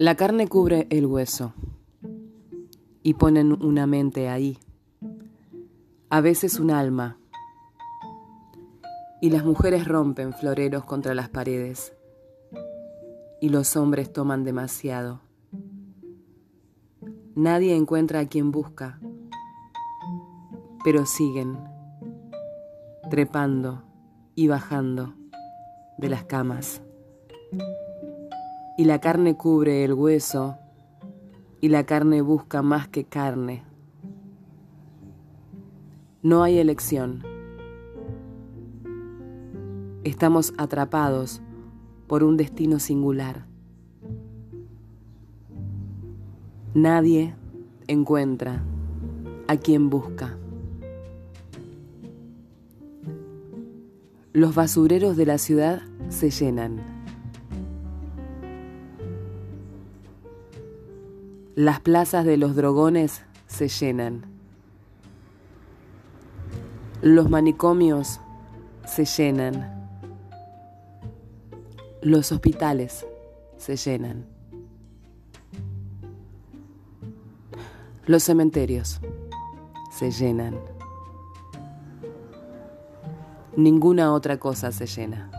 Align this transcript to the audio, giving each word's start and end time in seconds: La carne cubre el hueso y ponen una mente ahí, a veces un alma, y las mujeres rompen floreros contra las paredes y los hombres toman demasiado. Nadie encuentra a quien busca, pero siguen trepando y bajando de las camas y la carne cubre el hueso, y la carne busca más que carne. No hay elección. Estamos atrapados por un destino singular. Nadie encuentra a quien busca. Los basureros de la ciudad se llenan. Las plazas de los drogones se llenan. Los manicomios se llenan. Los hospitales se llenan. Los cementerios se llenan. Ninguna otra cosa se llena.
La 0.00 0.14
carne 0.14 0.46
cubre 0.46 0.86
el 0.90 1.06
hueso 1.06 1.54
y 3.02 3.14
ponen 3.14 3.50
una 3.64 3.88
mente 3.88 4.28
ahí, 4.28 4.56
a 6.08 6.20
veces 6.20 6.60
un 6.60 6.70
alma, 6.70 7.18
y 9.20 9.30
las 9.30 9.44
mujeres 9.44 9.88
rompen 9.88 10.32
floreros 10.32 10.84
contra 10.84 11.16
las 11.16 11.28
paredes 11.30 11.94
y 13.40 13.48
los 13.48 13.74
hombres 13.74 14.12
toman 14.12 14.44
demasiado. 14.44 15.20
Nadie 17.34 17.74
encuentra 17.74 18.20
a 18.20 18.26
quien 18.26 18.52
busca, 18.52 19.00
pero 20.84 21.06
siguen 21.06 21.58
trepando 23.10 23.82
y 24.36 24.46
bajando 24.46 25.14
de 25.96 26.08
las 26.08 26.22
camas 26.22 26.82
y 28.78 28.84
la 28.84 29.00
carne 29.00 29.36
cubre 29.36 29.84
el 29.84 29.92
hueso, 29.92 30.56
y 31.60 31.68
la 31.68 31.84
carne 31.84 32.22
busca 32.22 32.62
más 32.62 32.86
que 32.86 33.02
carne. 33.02 33.64
No 36.22 36.44
hay 36.44 36.58
elección. 36.58 37.24
Estamos 40.04 40.54
atrapados 40.58 41.42
por 42.06 42.22
un 42.22 42.36
destino 42.36 42.78
singular. 42.78 43.46
Nadie 46.72 47.34
encuentra 47.88 48.62
a 49.48 49.56
quien 49.56 49.90
busca. 49.90 50.38
Los 54.32 54.54
basureros 54.54 55.16
de 55.16 55.26
la 55.26 55.38
ciudad 55.38 55.82
se 56.10 56.30
llenan. 56.30 56.97
Las 61.58 61.80
plazas 61.80 62.24
de 62.24 62.36
los 62.36 62.54
drogones 62.54 63.24
se 63.48 63.66
llenan. 63.66 64.26
Los 67.02 67.28
manicomios 67.28 68.20
se 68.86 69.04
llenan. 69.04 69.90
Los 72.00 72.30
hospitales 72.30 73.04
se 73.56 73.74
llenan. 73.74 74.24
Los 78.06 78.22
cementerios 78.22 79.00
se 79.90 80.12
llenan. 80.12 80.60
Ninguna 83.56 84.12
otra 84.12 84.38
cosa 84.38 84.70
se 84.70 84.86
llena. 84.86 85.37